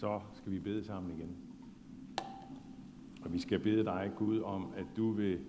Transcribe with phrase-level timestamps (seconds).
[0.00, 1.36] så skal vi bede sammen igen.
[3.22, 5.40] Og vi skal bede dig, Gud, om, at du vil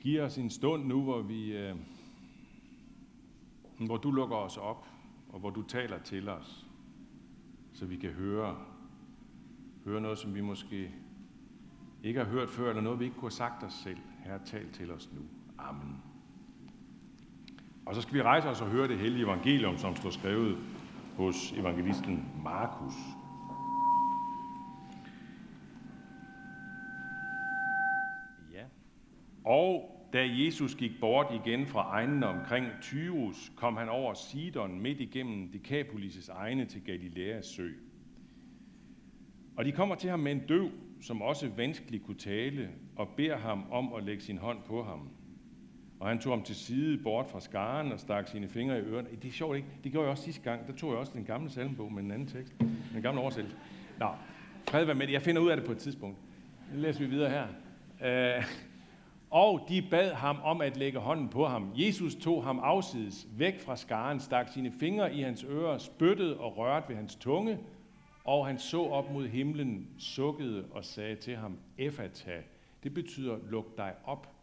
[0.00, 1.76] give os en stund nu, hvor vi, øh,
[3.78, 4.86] hvor du lukker os op,
[5.28, 6.66] og hvor du taler til os,
[7.72, 8.56] så vi kan høre,
[9.84, 10.94] høre noget, som vi måske
[12.02, 13.98] ikke har hørt før, eller noget, vi ikke kunne have sagt os selv.
[14.24, 15.20] Herre, tal til os nu.
[15.58, 15.96] Amen.
[17.86, 20.58] Og så skal vi rejse os og høre det hellige evangelium, som står skrevet
[21.18, 22.94] hos evangelisten Markus.
[28.52, 28.64] Ja.
[29.44, 35.00] Og da Jesus gik bort igen fra egnene omkring Tyrus, kom han over Sidon midt
[35.00, 37.68] igennem Decapolis' egne til Galileas sø.
[39.56, 43.36] Og de kommer til ham med en døv, som også vanskeligt kunne tale, og beder
[43.36, 45.08] ham om at lægge sin hånd på ham.
[46.00, 49.08] Og han tog ham til side bort fra skaren og stak sine fingre i ørerne.
[49.22, 49.68] Det er sjovt, ikke?
[49.84, 50.66] Det gjorde jeg også sidste gang.
[50.66, 52.54] Der tog jeg også den gamle salmbog med en anden tekst.
[52.94, 53.56] Den gamle oversættelse.
[53.98, 54.08] Nå,
[54.70, 55.12] fred være med det.
[55.12, 56.18] Jeg finder ud af det på et tidspunkt.
[56.74, 57.46] Nu læser vi videre her.
[58.36, 58.44] Øh,
[59.30, 61.72] og de bad ham om at lægge hånden på ham.
[61.76, 66.58] Jesus tog ham afsides, væk fra skaren, stak sine fingre i hans ører, spyttede og
[66.58, 67.58] rørte ved hans tunge,
[68.24, 72.42] og han så op mod himlen, sukkede og sagde til ham, Efata.
[72.82, 74.37] Det betyder, luk dig op.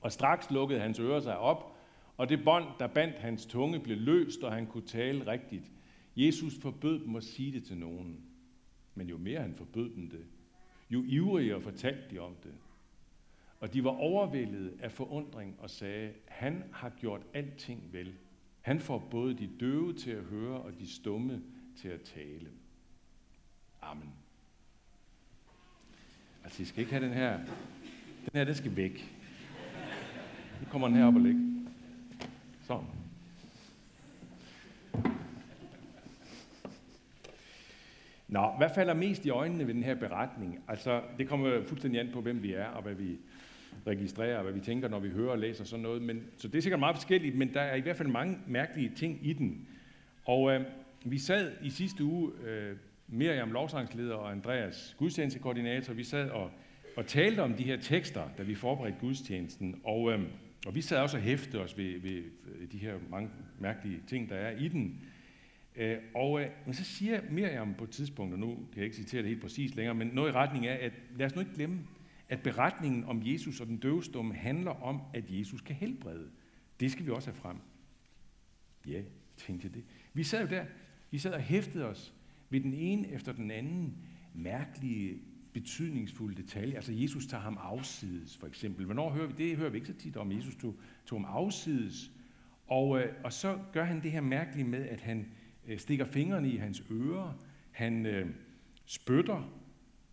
[0.00, 1.76] Og straks lukkede hans ører sig op,
[2.16, 5.72] og det bånd, der bandt hans tunge, blev løst, og han kunne tale rigtigt.
[6.16, 8.20] Jesus forbød dem at sige det til nogen.
[8.94, 10.26] Men jo mere han forbød dem det,
[10.90, 12.54] jo ivrigere fortalte de om det.
[13.60, 18.14] Og de var overvældet af forundring og sagde, han har gjort alting vel.
[18.60, 21.42] Han får både de døve til at høre og de stumme
[21.76, 22.50] til at tale.
[23.82, 24.12] Amen.
[26.44, 27.36] Altså, I skal ikke have den her.
[28.24, 29.17] Den her, den skal væk.
[30.60, 31.40] Nu kommer den herop og ligge.
[32.66, 32.86] Sådan.
[38.28, 40.60] Nå, hvad falder mest i øjnene ved den her beretning?
[40.68, 43.18] Altså, det kommer fuldstændig an på, hvem vi er, og hvad vi
[43.86, 46.02] registrerer, og hvad vi tænker, når vi hører og læser sådan noget.
[46.02, 48.92] Men, så det er sikkert meget forskelligt, men der er i hvert fald mange mærkelige
[48.96, 49.68] ting i den.
[50.24, 50.60] Og øh,
[51.04, 52.76] vi sad i sidste uge, øh,
[53.08, 56.50] Miriam lovsangsleder og Andreas gudstjenestekoordinator, vi sad og,
[56.96, 59.80] og talte om de her tekster, da vi forberedte gudstjenesten.
[59.84, 60.20] Og, øh,
[60.66, 62.22] og vi sad også og hæftede os ved, ved
[62.72, 63.30] de her mange
[63.60, 65.00] mærkelige ting, der er i den.
[65.76, 68.96] Øh, og øh, men så siger Miriam på et tidspunkt, og nu kan jeg ikke
[68.96, 71.54] citere det helt præcis længere, men noget i retning af, at lad os nu ikke
[71.54, 71.80] glemme,
[72.28, 76.30] at beretningen om Jesus og den døvstumme handler om, at Jesus kan helbrede.
[76.80, 77.56] Det skal vi også have frem.
[78.86, 79.02] Ja,
[79.36, 79.84] tænkte jeg det.
[80.12, 80.64] Vi sad jo der,
[81.10, 82.14] vi sad og hæftede os
[82.50, 83.98] ved den ene efter den anden
[84.34, 85.18] mærkelige,
[85.60, 86.74] betydningsfulde detalje.
[86.74, 88.84] Altså Jesus tager ham afsides, for eksempel.
[88.84, 89.56] Hvornår hører vi det?
[89.56, 90.32] hører vi ikke så tit om.
[90.32, 90.74] Jesus tog,
[91.06, 92.12] tog ham afsides.
[92.66, 95.28] Og, øh, og så gør han det her mærkelige med, at han
[95.66, 97.38] øh, stikker fingrene i hans ører.
[97.70, 98.30] Han øh,
[98.86, 99.50] spytter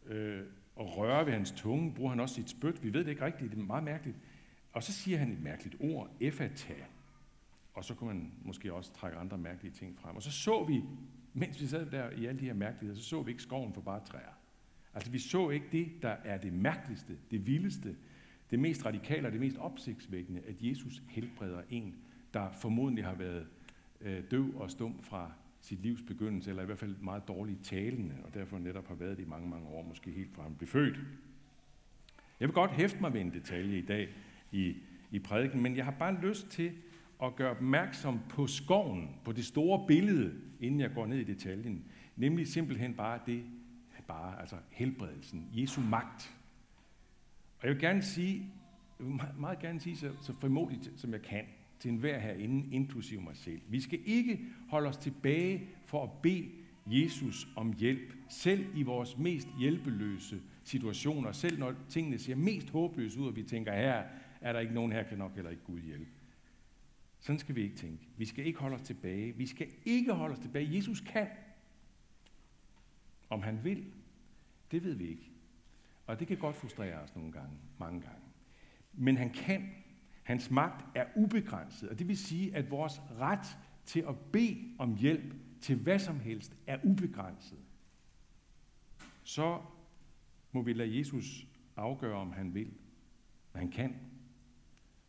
[0.06, 0.42] øh,
[0.76, 1.94] og rører ved hans tunge.
[1.94, 2.84] Bruger han også sit spyt.
[2.84, 3.52] Vi ved det ikke rigtigt.
[3.52, 4.18] Det er meget mærkeligt.
[4.74, 6.16] Og så siger han et mærkeligt ord.
[6.20, 6.74] effata.
[7.74, 10.16] Og så kunne man måske også trække andre mærkelige ting frem.
[10.16, 10.84] Og så så vi
[11.38, 13.82] mens vi sad der i alle de her mærkeligheder, så så vi ikke skoven for
[13.82, 14.35] bare træer.
[14.96, 17.96] Altså vi så ikke det, der er det mærkeligste, det vildeste,
[18.52, 21.96] det mest radikale og det mest opsigtsvækkende, at Jesus helbreder en,
[22.34, 23.48] der formodentlig har været
[24.02, 28.16] øh, døv og stum fra sit livs begyndelse, eller i hvert fald meget dårligt talende,
[28.24, 30.68] og derfor netop har været det i mange, mange år, måske helt fra han blev
[30.68, 31.00] født.
[32.40, 34.10] Jeg vil godt hæfte mig ved en detalje i dag
[34.52, 34.76] i,
[35.12, 36.72] i prædiken, men jeg har bare lyst til
[37.24, 41.86] at gøre opmærksom på skoven, på det store billede, inden jeg går ned i detaljen.
[42.16, 43.44] Nemlig simpelthen bare det,
[44.08, 46.36] bare altså helbredelsen, Jesu magt.
[47.60, 48.52] Og jeg vil gerne sige,
[49.00, 51.46] jeg vil meget gerne sige så, så frimodigt som jeg kan,
[51.80, 53.62] til enhver herinde, inklusive mig selv.
[53.70, 54.40] Vi skal ikke
[54.70, 56.52] holde os tilbage for at bede
[56.88, 63.20] Jesus om hjælp, selv i vores mest hjælpeløse situationer, selv når tingene ser mest håbløse
[63.20, 64.04] ud, og vi tænker, her
[64.42, 66.12] er der ikke nogen, her kan nok heller ikke Gud hjælpe.
[67.20, 68.08] Sådan skal vi ikke tænke.
[68.18, 69.32] Vi skal ikke holde os tilbage.
[69.38, 70.76] Vi skal ikke holde os tilbage.
[70.76, 71.28] Jesus kan.
[73.30, 73.94] Om han vil,
[74.72, 75.32] det ved vi ikke.
[76.08, 78.22] Og det kan godt frustrere os nogle gange, mange gange.
[78.94, 79.70] Men han kan.
[80.24, 84.96] Hans magt er ubegrænset, og det vil sige, at vores ret til at bede om
[84.96, 87.60] hjælp til hvad som helst er ubegrænset.
[89.24, 89.62] Så
[90.52, 92.74] må vi lade Jesus afgøre, om han vil.
[93.54, 93.96] Men han kan.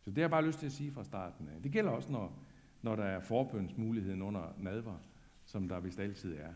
[0.03, 1.61] Så det har jeg bare lyst til at sige fra starten af.
[1.61, 2.43] Det gælder også, når,
[2.81, 4.97] når der er forbønsmuligheden under nadver,
[5.45, 6.53] som der vist altid er.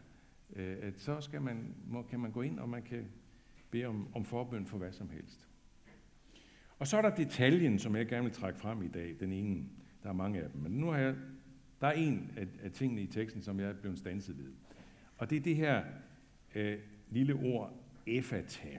[0.55, 3.05] Øh, at så skal man, må, kan man gå ind, og man kan
[3.71, 5.47] bede om, om forbøn for hvad som helst.
[6.79, 9.65] Og så er der detaljen, som jeg gerne vil trække frem i dag, den ene.
[10.03, 10.61] Der er mange af dem.
[10.61, 11.15] Men nu har jeg,
[11.81, 14.53] der er en af, af tingene i teksten, som jeg er blevet stanset ved.
[15.17, 15.83] Og det er det her
[16.55, 17.73] øh, lille ord,
[18.07, 18.77] efata.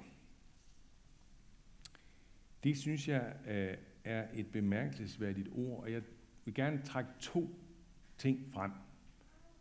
[2.64, 6.02] Det synes jeg øh, er et bemærkelsesværdigt ord, og jeg
[6.44, 7.50] vil gerne trække to
[8.18, 8.70] ting frem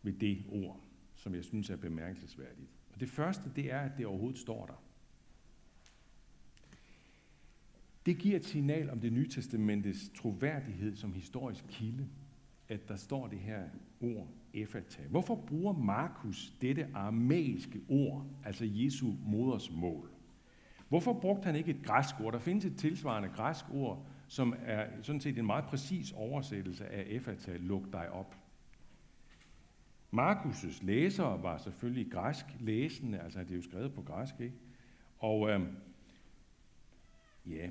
[0.01, 0.79] ved det ord,
[1.21, 2.69] som jeg synes er bemærkelsesværdigt.
[2.93, 4.83] Og det første, det er, at det overhovedet står der.
[8.05, 12.07] Det giver et signal om det nye testamentes troværdighed som historisk kilde,
[12.69, 13.63] at der står det her
[14.01, 15.01] ord, efata.
[15.09, 20.11] Hvorfor bruger Markus dette aramæiske ord, altså Jesu modersmål?
[20.89, 22.33] Hvorfor brugte han ikke et græsk ord?
[22.33, 27.05] Der findes et tilsvarende græsk ord, som er sådan set en meget præcis oversættelse af
[27.07, 28.40] efata, luk dig op.
[30.11, 34.55] Markus' læsere var selvfølgelig græsk læsende, altså det er jo skrevet på græsk, ikke?
[35.17, 35.61] Og øh,
[37.45, 37.69] ja,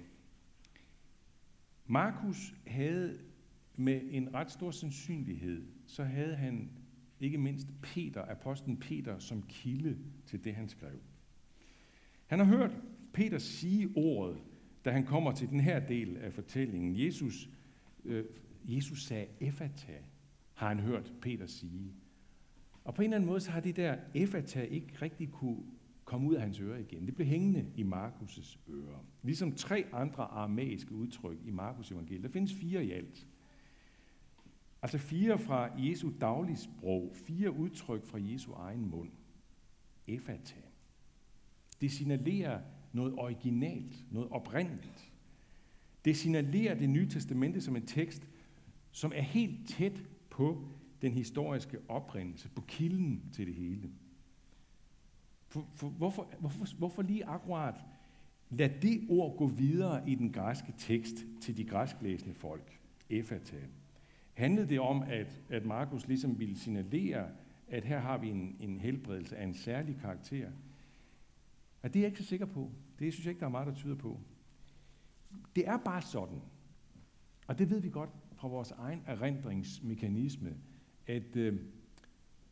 [1.87, 3.19] Markus havde
[3.77, 6.71] med en ret stor sandsynlighed, så havde han
[7.21, 10.99] ikke mindst Peter, apostlen Peter, som kilde til det, han skrev.
[12.27, 12.77] Han har hørt
[13.13, 14.39] Peter sige ordet,
[14.85, 17.05] da han kommer til den her del af fortællingen.
[17.05, 17.49] Jesus,
[18.05, 18.25] øh,
[18.65, 19.99] Jesus sagde efata,
[20.55, 21.95] har han hørt Peter sige.
[22.85, 25.63] Og på en eller anden måde, så har det der efata ikke rigtig kunne
[26.05, 27.07] komme ud af hans ører igen.
[27.07, 29.05] Det blev hængende i Markus' ører.
[29.23, 32.23] Ligesom tre andre aramæiske udtryk i Markus evangeliet.
[32.23, 33.27] Der findes fire i alt.
[34.83, 39.11] Altså fire fra Jesu dagligsprog, fire udtryk fra Jesu egen mund.
[40.07, 40.61] Efata.
[41.81, 42.61] Det signalerer
[42.93, 45.13] noget originalt, noget oprindeligt.
[46.05, 48.29] Det signalerer det nye testamente som en tekst,
[48.91, 50.69] som er helt tæt på
[51.03, 53.91] den historiske oprindelse, på kilden til det hele.
[55.49, 57.75] For, for, hvorfor, hvorfor, hvorfor lige akkurat
[58.51, 62.81] lad det ord gå videre i den græske tekst til de græsklæsende folk?
[63.11, 63.57] Efata.
[64.35, 67.29] Handlede det om, at, at Markus ligesom ville signalere,
[67.69, 70.51] at her har vi en, en helbredelse af en særlig karakter?
[71.83, 72.71] Og det er jeg ikke så sikker på.
[72.99, 74.21] Det synes jeg ikke, der er meget, der tyder på.
[75.57, 76.41] Det er bare sådan,
[77.47, 80.57] og det ved vi godt fra vores egen erindringsmekanisme,
[81.11, 81.57] at øh,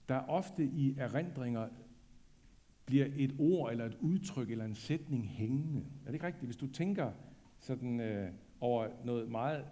[0.08, 1.68] der ofte i erindringer
[2.86, 5.80] bliver et ord eller et udtryk eller en sætning hængende.
[5.80, 6.44] Er det ikke rigtigt?
[6.44, 7.12] Hvis du tænker
[7.58, 9.64] sådan øh, over noget meget,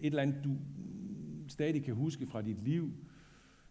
[0.00, 0.56] et eller andet, du
[1.48, 2.92] stadig kan huske fra dit liv,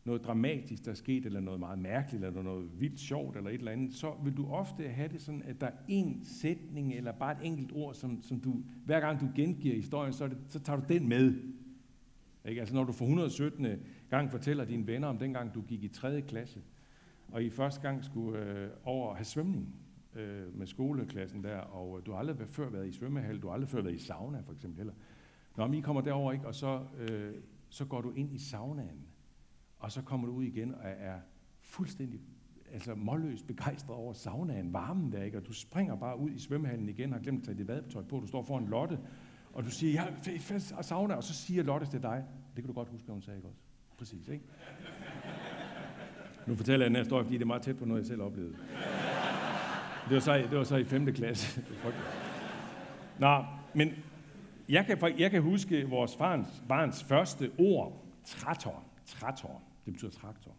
[0.06, 3.58] noget dramatisk, der er sket, eller noget meget mærkeligt, eller noget vildt sjovt, eller et
[3.58, 7.12] eller andet, så vil du ofte have det sådan, at der er en sætning, eller
[7.12, 10.60] bare et enkelt ord, som, som du, hver gang du gengiver historien, så, det, så
[10.60, 11.36] tager du den med.
[12.48, 12.62] Ikke?
[12.62, 13.66] Altså når du for 117.
[13.66, 13.78] Øh,
[14.10, 16.22] gang fortæller dine venner om dengang, du gik i 3.
[16.22, 16.62] klasse,
[17.28, 19.76] og I første gang skulle øh, over have svømning
[20.16, 23.54] øh, med skoleklassen der, og øh, du har aldrig før været i svømmehal, du har
[23.54, 24.94] aldrig før været i sauna for eksempel heller.
[25.58, 27.34] Når I kommer derover ikke, og så, øh,
[27.70, 29.08] så går du ind i saunaen,
[29.80, 31.20] og så kommer du ud igen og er
[31.62, 32.20] fuldstændig
[32.72, 35.38] altså målløst begejstret over saunaen, varmen der, ikke?
[35.38, 38.20] og du springer bare ud i svømmehallen igen, har glemt at tage dit badetøj på,
[38.20, 39.00] du står foran Lotte,
[39.58, 42.24] og du siger, ja, fast og savner, og så siger Lotte til dig,
[42.56, 43.60] det kan du godt huske, hvad hun sagde, ikke også?
[43.98, 44.46] Præcis, ikke?
[46.48, 48.22] Nu fortæller jeg den her historie, fordi det er meget tæt på noget, jeg selv
[48.22, 48.54] oplevede.
[50.10, 51.14] Det var så, det var så i 5.
[51.14, 51.64] klasse.
[53.20, 53.44] Nå,
[53.74, 53.92] men
[54.70, 58.84] jeg kan, jeg kan huske vores barns, barns første ord, traktor.
[59.06, 59.62] Traktor.
[59.86, 60.52] Det betyder traktor.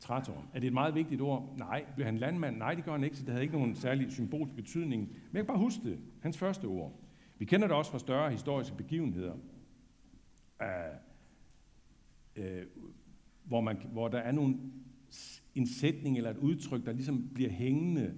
[0.00, 0.44] Traktor.
[0.54, 1.54] Er det et meget vigtigt ord?
[1.56, 1.84] Nej.
[1.94, 2.56] Blev han landmand?
[2.56, 5.02] Nej, det gør han ikke, så det havde ikke nogen særlig symbolsk betydning.
[5.02, 5.98] Men jeg kan bare huske det.
[6.22, 6.92] Hans første ord.
[7.42, 9.34] Vi kender det også fra større historiske begivenheder.
[10.60, 10.66] Uh,
[12.38, 12.44] uh,
[13.44, 14.56] hvor, man, hvor der er nogle,
[15.54, 18.14] en sætning eller et udtryk, der ligesom bliver hængende.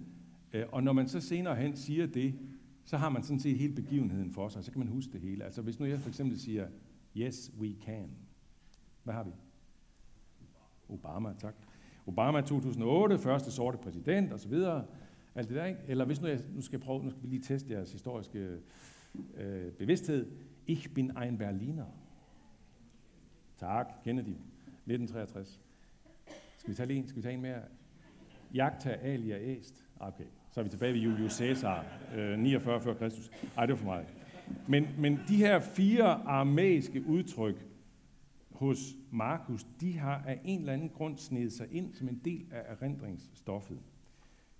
[0.55, 2.35] Uh, og når man så senere hen siger det,
[2.85, 5.45] så har man sådan set hele begivenheden for sig, så kan man huske det hele.
[5.45, 6.69] Altså hvis nu jeg for eksempel siger,
[7.17, 8.11] yes, we can.
[9.03, 9.31] Hvad har vi?
[10.89, 11.55] Obama, tak.
[12.07, 14.87] Obama 2008, første sorte præsident og så videre.
[15.35, 15.81] Alt det der, ikke?
[15.87, 18.59] Eller hvis nu, jeg, nu skal jeg prøve, nu skal vi lige teste jeres historiske
[19.37, 20.27] øh, bevidsthed.
[20.67, 21.87] Ich bin ein Berliner.
[23.57, 24.37] Tak, Kennedy.
[24.87, 25.61] 1963.
[26.57, 27.09] Skal vi tage en?
[27.09, 27.63] Skal vi tage en mere?
[28.55, 29.85] Jagta alia est.
[30.01, 33.31] Ah, okay, så er vi tilbage ved Julius Caesar, øh, 49 før Kristus.
[33.57, 34.07] Ej, det var for meget.
[34.69, 37.67] Men, men de her fire aramæiske udtryk
[38.51, 38.79] hos
[39.11, 42.63] Markus, de har af en eller anden grund snedet sig ind som en del af
[42.69, 43.79] erindringsstoffet.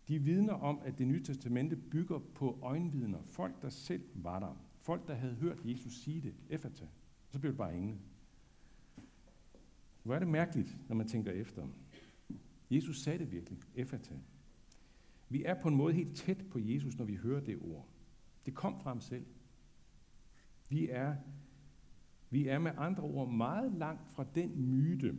[0.09, 3.23] De vidner om, at det nye testamente bygger på øjenvidner.
[3.23, 4.57] Folk, der selv var der.
[4.81, 6.35] Folk, der havde hørt Jesus sige det.
[6.49, 6.87] Effata.
[7.31, 8.01] Så blev det bare ingen.
[10.03, 11.67] Hvor er det mærkeligt, når man tænker efter.
[12.71, 13.59] Jesus sagde det virkelig.
[13.75, 14.15] Effata.
[15.29, 17.89] Vi er på en måde helt tæt på Jesus, når vi hører det ord.
[18.47, 19.27] Det kom fra ham selv.
[20.69, 21.17] Vi er,
[22.31, 25.17] vi er med andre ord meget langt fra den myte,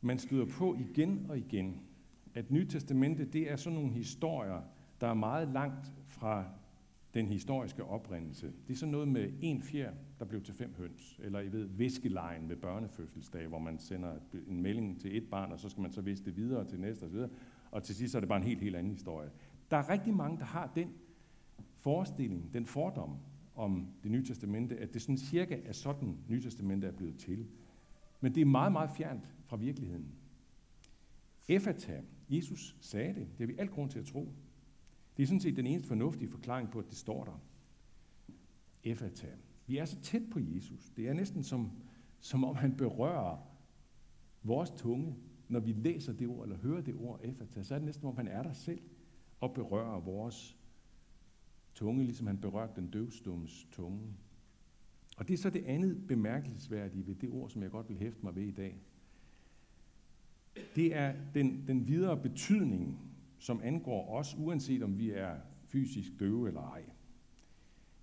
[0.00, 1.80] man støder på igen og igen,
[2.34, 4.62] at Nyt Testamente, det er sådan nogle historier,
[5.00, 6.44] der er meget langt fra
[7.14, 8.52] den historiske oprindelse.
[8.66, 11.64] Det er sådan noget med en fjer, der blev til fem høns, eller I ved,
[11.64, 14.14] viskelejen ved børnefødselsdag, hvor man sender
[14.48, 17.04] en melding til et barn, og så skal man så viske det videre til næste
[17.04, 17.16] osv.,
[17.70, 19.30] og til sidst så er det bare en helt, helt anden historie.
[19.70, 20.92] Der er rigtig mange, der har den
[21.76, 23.16] forestilling, den fordom
[23.54, 27.46] om det nye testamente, at det sådan cirka er sådan, nye testamente er blevet til.
[28.20, 30.06] Men det er meget, meget fjernt fra virkeligheden.
[31.48, 34.32] Efata, Jesus sagde det, det har vi alt grund til at tro.
[35.16, 37.40] Det er sådan set den eneste fornuftige forklaring på, at det står der.
[38.84, 39.26] Efata.
[39.66, 40.90] Vi er så tæt på Jesus.
[40.96, 41.70] Det er næsten som,
[42.20, 43.38] som om han berører
[44.42, 45.16] vores tunge,
[45.48, 48.08] når vi læser det ord, eller hører det ord, efata, så er det næsten, som
[48.08, 48.80] om han er der selv
[49.40, 50.58] og berører vores
[51.74, 54.16] tunge, ligesom han berørte den døvstummes tunge.
[55.16, 58.20] Og det er så det andet bemærkelsesværdige ved det ord, som jeg godt vil hæfte
[58.22, 58.80] mig ved i dag.
[60.76, 62.98] Det er den, den videre betydning,
[63.38, 66.84] som angår os, uanset om vi er fysisk døve eller ej.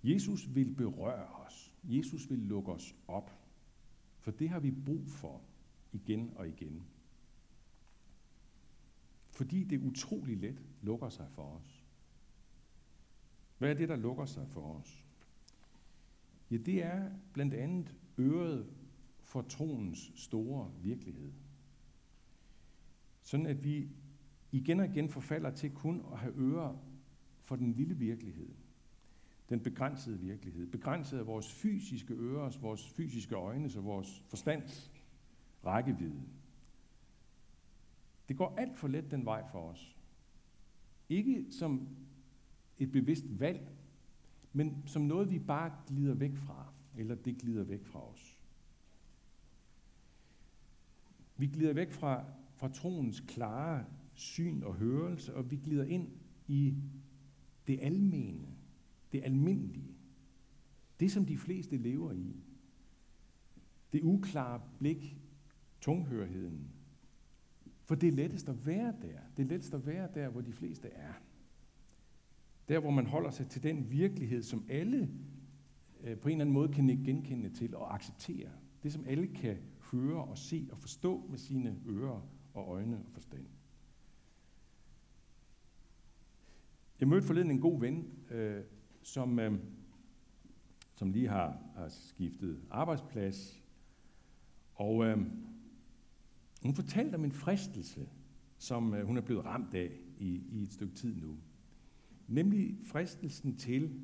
[0.04, 1.74] Jesus vil berøre os.
[1.84, 3.30] Jesus vil lukke os op.
[4.18, 5.42] For det har vi brug for
[5.92, 6.82] igen og igen.
[9.30, 11.84] Fordi det utrolig let lukker sig for os.
[13.58, 15.04] Hvad er det, der lukker sig for os?
[16.50, 18.66] Ja, det er blandt andet øret
[19.20, 21.32] for troens store virkelighed.
[23.28, 23.88] Sådan at vi
[24.52, 26.76] igen og igen forfalder til kun at have ører
[27.40, 28.48] for den lille virkelighed.
[29.48, 30.66] Den begrænsede virkelighed.
[30.66, 34.92] Begrænset af vores fysiske ører, vores fysiske øjne og vores forstands
[35.64, 36.22] rækkevidde.
[38.28, 39.96] Det går alt for let den vej for os.
[41.08, 41.88] Ikke som
[42.78, 43.68] et bevidst valg,
[44.52, 48.38] men som noget, vi bare glider væk fra, eller det glider væk fra os.
[51.36, 52.24] Vi glider væk fra,
[52.58, 53.84] fra troens klare
[54.14, 56.08] syn og hørelse, og vi glider ind
[56.46, 56.74] i
[57.66, 58.48] det almene,
[59.12, 59.96] det almindelige,
[61.00, 62.36] det som de fleste lever i.
[63.92, 65.18] Det uklare blik,
[65.80, 66.70] tunghørheden.
[67.84, 69.18] For det er lettest at være der.
[69.36, 71.12] Det er lettest at være der, hvor de fleste er.
[72.68, 75.10] Der, hvor man holder sig til den virkelighed, som alle
[76.00, 78.50] øh, på en eller anden måde kan genkende til og acceptere.
[78.82, 79.56] Det, som alle kan
[79.92, 83.46] høre og se og forstå med sine ører og øjne og forstand.
[87.00, 88.64] Jeg mødte forleden en god ven, øh,
[89.02, 89.58] som, øh,
[90.94, 93.62] som lige har, har skiftet arbejdsplads.
[94.74, 95.18] Og øh,
[96.62, 98.08] hun fortalte om en fristelse,
[98.58, 101.36] som øh, hun er blevet ramt af i, i et stykke tid nu.
[102.26, 104.00] Nemlig fristelsen til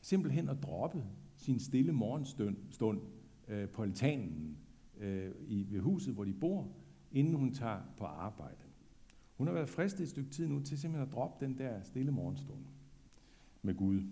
[0.00, 1.04] simpelthen at droppe
[1.36, 3.00] sin stille morgenstund stund,
[3.48, 4.58] øh, på altanen
[4.98, 6.68] øh, i, ved huset, hvor de bor,
[7.12, 8.64] inden hun tager på arbejde.
[9.36, 12.12] Hun har været fristet et stykke tid nu til simpelthen at droppe den der stille
[12.12, 12.64] morgenstund
[13.62, 14.02] med Gud.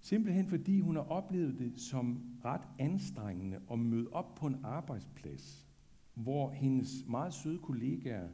[0.00, 5.66] Simpelthen fordi hun har oplevet det som ret anstrengende at møde op på en arbejdsplads,
[6.14, 8.28] hvor hendes meget søde kollegaer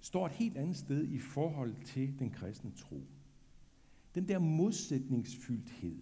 [0.00, 3.02] står et helt andet sted i forhold til den kristne tro.
[4.14, 5.98] Den der modsætningsfyldthed,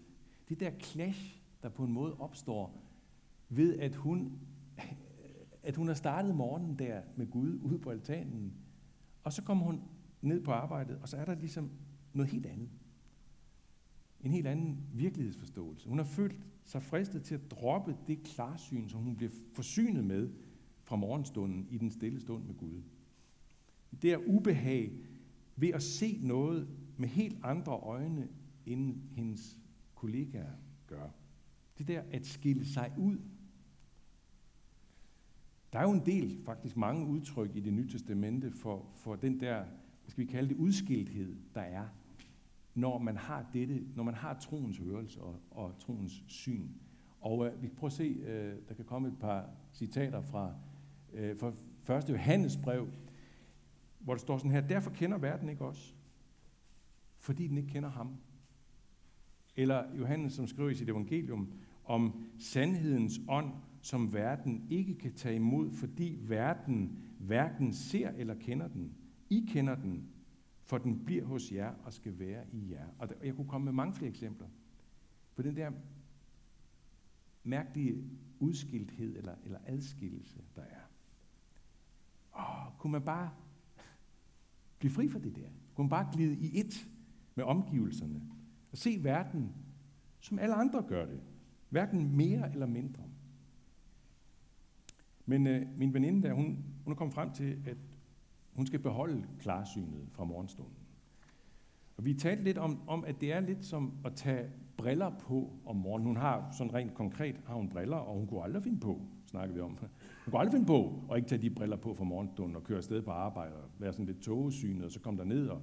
[0.49, 2.83] det der clash, der på en måde opstår
[3.49, 4.39] ved, at hun,
[5.62, 8.52] at hun har startet morgenen der med Gud ude på altanen,
[9.25, 9.83] og så kommer hun
[10.23, 11.71] ned på arbejdet, og så er der ligesom
[12.12, 12.69] noget helt andet.
[14.21, 15.88] En helt anden virkelighedsforståelse.
[15.88, 20.31] Hun har følt sig fristet til at droppe det klarsyn, som hun blev forsynet med
[20.83, 22.83] fra morgenstunden i den stille stund med Gud.
[24.02, 24.92] Det er ubehag
[25.57, 28.28] ved at se noget med helt andre øjne,
[28.66, 29.61] end hendes
[29.95, 30.52] kollegaer
[30.87, 31.09] gør.
[31.78, 33.19] Det der at skille sig ud.
[35.73, 39.41] Der er jo en del, faktisk mange udtryk i det nye testamente for, for den
[39.41, 39.64] der,
[40.09, 41.88] skal vi kalde det, udskilthed, der er,
[42.75, 46.69] når man har dette, når man har troens hørelse og, og troens syn.
[47.21, 50.55] Og øh, vi kan prøve at se, øh, der kan komme et par citater fra,
[51.12, 51.37] øh,
[51.83, 52.09] fra 1.
[52.09, 52.88] Johannes brev,
[53.99, 55.97] hvor der står sådan her, derfor kender verden ikke os,
[57.19, 58.17] fordi den ikke kender ham.
[59.57, 61.52] Eller Johannes, som skriver i sit evangelium
[61.85, 63.52] om sandhedens ånd,
[63.83, 68.95] som verden ikke kan tage imod, fordi verden hverken ser eller kender den.
[69.31, 70.09] I kender den,
[70.62, 72.87] for den bliver hos jer og skal være i jer.
[72.99, 74.47] Og jeg kunne komme med mange flere eksempler
[75.37, 75.71] på den der
[77.45, 78.05] mærkelige
[78.41, 80.83] udskilthed eller, eller adskillelse, der er.
[82.39, 83.31] Åh, kunne man bare
[84.79, 85.49] blive fri fra det der.
[85.75, 86.89] Kunne man bare glide i et
[87.35, 88.23] med omgivelserne
[88.73, 89.53] og se verden,
[90.21, 91.21] som alle andre gør det.
[91.69, 93.03] Hverken mere eller mindre.
[95.26, 97.76] Men øh, min veninde der, hun, hun er kommet frem til, at
[98.52, 100.75] hun skal beholde klarsynet fra morgenstunden.
[101.97, 105.52] Og vi talte lidt om, om, at det er lidt som at tage briller på
[105.67, 106.07] om morgenen.
[106.07, 109.55] Hun har sådan rent konkret har hun briller, og hun kunne aldrig finde på, snakker
[109.55, 109.71] vi om.
[109.71, 109.88] Hun
[110.31, 113.02] kunne aldrig finde på at ikke tage de briller på fra morgenstunden og køre afsted
[113.02, 115.62] på arbejde og være sådan lidt togesynet, og så komme der ned og,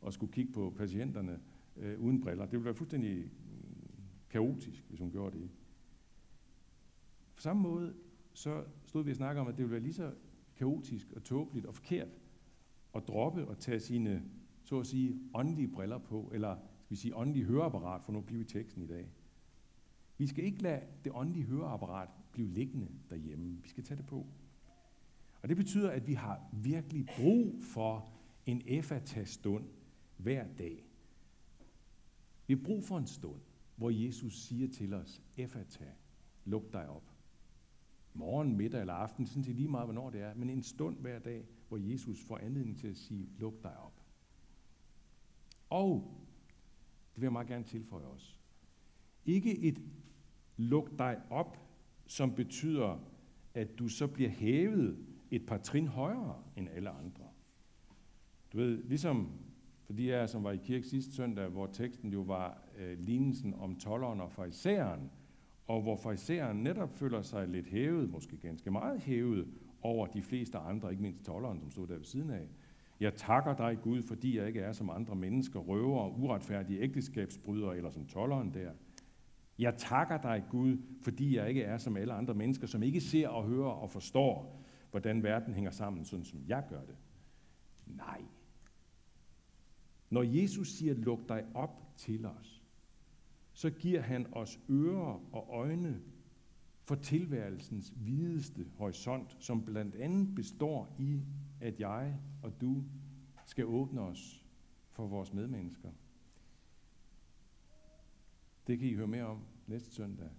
[0.00, 1.40] og skulle kigge på patienterne
[1.76, 2.44] øh, uden briller.
[2.44, 3.30] Det ville være fuldstændig mm,
[4.30, 5.50] kaotisk, hvis hun gjorde det.
[7.36, 7.94] På samme måde
[8.34, 10.12] så stod vi og snakkede om, at det ville være lige så
[10.56, 12.08] kaotisk og tåbeligt og forkert
[12.94, 14.22] at droppe og tage sine,
[14.62, 18.40] så at sige, åndelige briller på, eller skal vi sige åndelige høreapparat, for nu bliver
[18.40, 19.10] i teksten i dag.
[20.18, 23.62] Vi skal ikke lade det åndelige høreapparat blive liggende derhjemme.
[23.62, 24.26] Vi skal tage det på.
[25.42, 28.12] Og det betyder, at vi har virkelig brug for
[28.46, 29.64] en efata-stund
[30.16, 30.86] hver dag.
[32.46, 33.40] Vi har brug for en stund,
[33.76, 35.84] hvor Jesus siger til os, efata,
[36.44, 37.13] luk dig op.
[38.14, 41.18] Morgen, middag eller aften, sådan set lige meget, hvornår det er, men en stund hver
[41.18, 44.00] dag, hvor Jesus får anledning til at sige, luk dig op.
[45.70, 46.14] Og,
[47.14, 48.40] det vil jeg meget gerne tilføje os,
[49.26, 49.82] ikke et
[50.56, 51.58] luk dig op,
[52.06, 52.98] som betyder,
[53.54, 57.24] at du så bliver hævet et par trin højere end alle andre.
[58.52, 59.30] Du ved, ligesom
[59.84, 63.54] for de af som var i kirke sidste søndag, hvor teksten jo var øh, lignelsen
[63.54, 65.10] om tolleren og farisæeren,
[65.66, 69.48] og hvor farisæeren netop føler sig lidt hævet, måske ganske meget hævet,
[69.82, 72.48] over de fleste andre, ikke mindst tolleren, som stod der ved siden af.
[73.00, 77.90] Jeg takker dig, Gud, fordi jeg ikke er som andre mennesker, røver, uretfærdige ægteskabsbrydere eller
[77.90, 78.70] som tolleren der.
[79.58, 83.28] Jeg takker dig, Gud, fordi jeg ikke er som alle andre mennesker, som ikke ser
[83.28, 86.96] og hører og forstår, hvordan verden hænger sammen, sådan som jeg gør det.
[87.86, 88.22] Nej.
[90.10, 92.53] Når Jesus siger, luk dig op til os,
[93.54, 96.02] så giver han os ører og øjne
[96.82, 101.22] for tilværelsens videste horisont, som blandt andet består i,
[101.60, 102.84] at jeg og du
[103.46, 104.44] skal åbne os
[104.90, 105.90] for vores medmennesker.
[108.66, 110.30] Det kan I høre mere om næste søndag,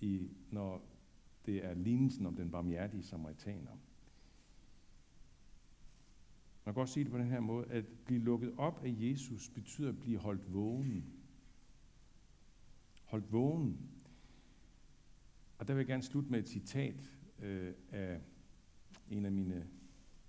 [0.00, 0.82] i, når
[1.46, 3.70] det er lignelsen om den barmhjertige samaritaner.
[6.64, 9.48] Man kan godt sige det på den her måde, at blive lukket op af Jesus
[9.48, 11.17] betyder at blive holdt vågen.
[13.08, 13.90] Holdt vågen.
[15.58, 18.20] Og der vil jeg gerne slutte med et citat øh, af
[19.10, 19.66] en af mine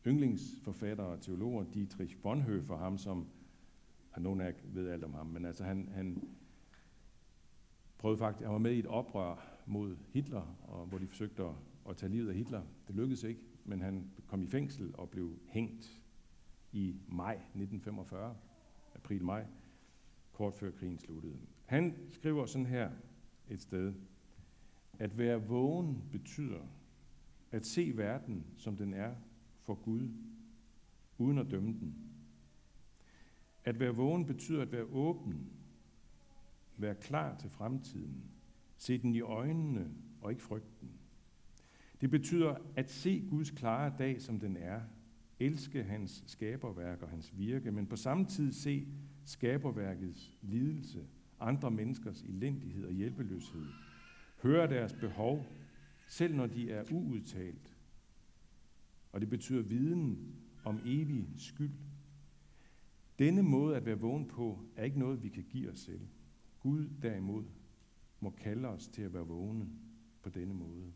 [0.08, 3.28] yndlingsforfattere og teologer, Dietrich Bonhoeffer, ham som,
[4.12, 6.24] og nogen af ved alt om ham, men altså han, han
[7.98, 11.54] prøvede faktisk, han var med i et oprør mod Hitler, og hvor de forsøgte at,
[11.89, 12.62] at tage livet af Hitler.
[12.88, 16.02] Det lykkedes ikke, men han kom i fængsel og blev hængt
[16.72, 18.36] i maj 1945,
[18.96, 19.46] april-maj,
[20.39, 21.38] kort før krigen sluttede.
[21.65, 22.91] Han skriver sådan her
[23.49, 23.93] et sted,
[24.99, 26.62] at være vågen betyder
[27.52, 29.15] at se verden, som den er
[29.62, 30.10] for Gud,
[31.17, 31.95] uden at dømme den.
[33.63, 35.49] At være vågen betyder at være åben,
[36.78, 38.23] være klar til fremtiden,
[38.78, 40.89] se den i øjnene og ikke frygten.
[42.02, 44.82] Det betyder at se Guds klare dag, som den er,
[45.39, 48.88] elske hans skaberværk og hans virke, men på samme tid se
[49.30, 51.08] skaberværkets lidelse,
[51.39, 53.65] andre menneskers elendighed og hjælpeløshed,
[54.44, 55.46] høre deres behov,
[56.08, 57.78] selv når de er uudtalt.
[59.12, 61.74] Og det betyder viden om evig skyld.
[63.20, 66.08] Denne måde at være vågen på er ikke noget, vi kan give os selv.
[66.60, 67.44] Gud derimod
[68.20, 69.70] må kalde os til at være vågne
[70.22, 70.94] på denne måde.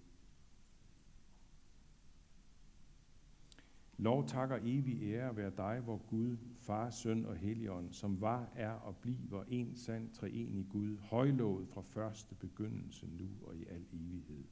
[3.97, 8.71] Lov takker evig ære være dig, hvor Gud, Far, Søn og Helligånd, som var, er
[8.71, 14.43] og bliver en sand treenig Gud, højlovet fra første begyndelse nu og i al evighed.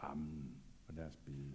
[0.00, 0.56] Amen.
[0.88, 1.46] Og lad os bede.